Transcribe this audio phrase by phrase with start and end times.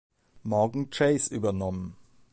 [0.41, 1.95] Morgan Chase übernommen.